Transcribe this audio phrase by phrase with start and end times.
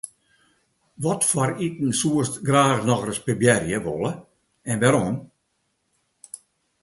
[1.05, 4.11] Watfoar iten soest graach nochris probearje wolle
[4.71, 5.15] en wêrom?